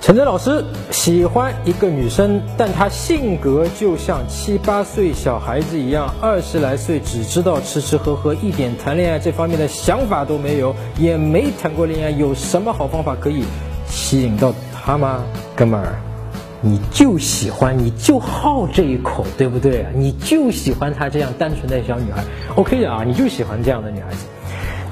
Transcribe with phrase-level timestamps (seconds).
[0.00, 13.44] 陈真老师喜欢一个女生，但她性格就像七八岁小孩子一样，二十来岁只知道吃吃喝喝，一点谈恋爱这方面的想法都没有，也没谈过恋爱，有什么好方法可以
[13.88, 15.22] 吸引到她吗？
[15.54, 16.00] 哥们儿，
[16.62, 19.84] 你就喜欢，你就好这一口，对不对？
[19.94, 22.24] 你就喜欢她这样单纯的小女孩
[22.56, 24.24] ，OK 的啊，你就喜欢这样的女孩子。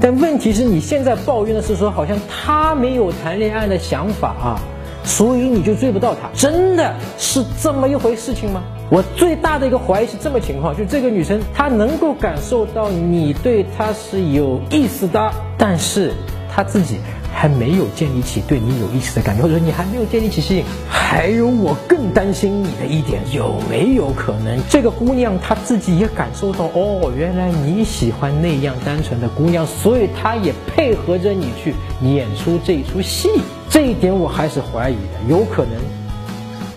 [0.00, 4.60] 但问题是你现在抱怨的是说，好像她没有谈恋爱的想法啊。
[5.08, 8.62] 所以你就追不到她，真的是这么一回事情吗？
[8.90, 16.12] 我最大的一个怀疑是这么情况，就这个女生她能够感受到你对她是有意思的，但是
[16.54, 16.98] 她自己
[17.40, 20.64] 还没有建立起对你有意思的感觉，或者说你还没有建立起吸引。
[20.90, 33.28] 还有我更担心你的一点，有没有可能这个姑娘她自己也感受到哦，原来你喜欢那样单纯的姑娘，所以她也配合着你去演出这出戏。
[33.70, 35.74] 这一点我还是怀疑的，有可能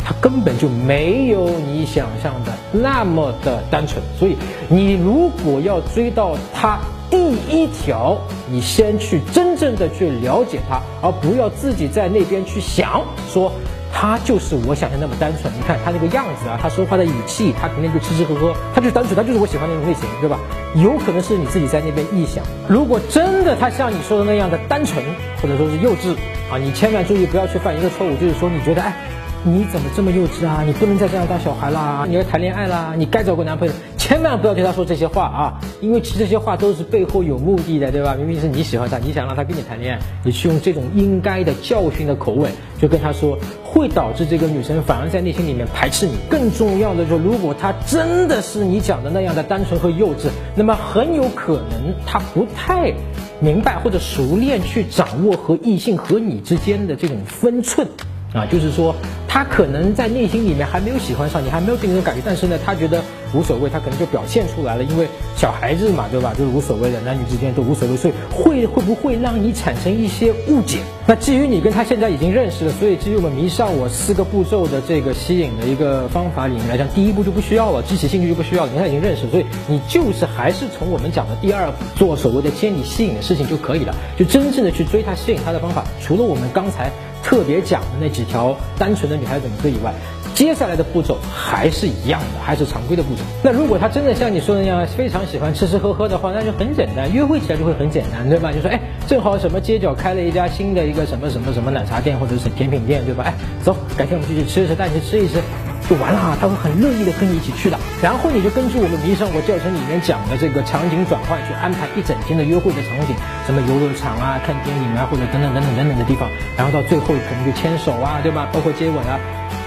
[0.06, 4.00] 他根本就没有你想象的那么的单纯。
[4.20, 4.38] 所以，
[4.70, 6.80] 你如果要追到他，
[7.12, 8.18] 第一条，
[8.50, 13.52] 你先去真正的去了解他，而不要自己在那边去想说。
[13.94, 20.40] 他就是我想象那么单纯，你看他那个样子啊，他说话的语气，他肯定就吃吃喝喝，他就单纯，他就是我喜欢那种类型，对吧？
[20.76, 22.42] 有可能是你自己在那边臆想。
[22.70, 25.04] 如果真的他像你说的那样的单纯，
[25.42, 26.16] 或者说是幼稚
[26.50, 28.96] 啊，你千万注意不要去犯一个错误，就是说你觉得哎。
[29.44, 30.62] 你怎么这么幼稚啊？
[30.64, 32.06] 你不能再这样当小孩啦！
[32.08, 32.94] 你要谈恋爱啦！
[32.96, 33.74] 你该找个男朋友，
[34.12, 35.62] 千万不要对他说这些话啊！
[35.80, 38.14] 因为其实这些话都是背后有目的的，对吧？
[38.18, 46.18] 明明是你喜欢他，你想让他跟你谈恋爱，你去用这种应该的教训的口吻，就跟他说，会导致这个女生反而在内心里面排斥你。
[46.30, 52.94] 更重要的，就是如果她真的是你讲的那样的单纯和幼稚，那么很有可能她不太
[53.40, 57.88] 明白或者熟练去掌握和异性和你之间的这种分寸。
[58.34, 58.96] 啊，就是说，
[59.28, 63.04] 他可能在内心里面还没有喜欢上你，还没有给你有感觉，但是呢，他觉得
[63.34, 65.06] 无所谓，他可能就表现出来了，因为
[65.36, 66.34] 小孩子嘛，对吧？
[66.38, 70.80] 就是无所谓的，男女之间都无所谓，所以会会不会让你产生一些误解？
[71.06, 86.90] 那基于你跟他现在已经认识了，所以基于我们迷上我四个步骤的这个吸引的一个方法里面来讲，第一步就不需要了，激起兴趣就不需要了，你他已经认识，所以你就是还是从我们讲的第二步做所谓的建立吸引的事情就可以了，就真正的去追他、吸引他的方法，除了我们刚才。
[87.32, 89.94] 特别讲的那几条单纯的女孩子怎么追以外，
[90.36, 93.22] 接下来的步骤还是一样的，还是常规的步骤。
[93.42, 98.52] 那如果他真的像你说的那样非常喜欢吃吃喝喝的话，那就很简单，约会起来就会很简单，对吧？
[98.52, 98.78] 就说哎，
[99.08, 103.24] 正好什么街角开了一家新的一个什么什么什么奶茶店或者是甜品店，对吧？
[103.26, 105.42] 哎，走，改天我们就去吃一吃，带你去吃一吃。
[105.92, 107.78] 就完了，他会很乐意的跟你一起去的。
[108.02, 113.14] 然后你就根据我们迷上我教程里面讲的这个场景转换，去安排一整天的约会的场景，
[113.46, 116.30] 什么游乐场啊、看电影啊，或者等等等等等等的地方。
[116.56, 118.48] 然后到最后可能就牵手啊，对吧？
[118.54, 119.20] 包括接吻啊，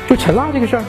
[0.09, 0.85] 就成了这个事儿。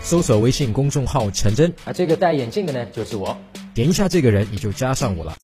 [0.00, 3.36] 搜索微信公众号陈真啊，这个戴眼镜的呢就是我，
[3.74, 5.36] 点一下这个人你就加上我了。